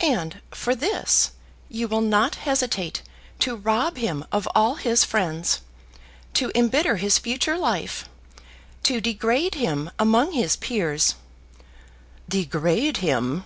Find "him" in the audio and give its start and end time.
3.96-4.24, 9.54-9.92, 12.96-13.44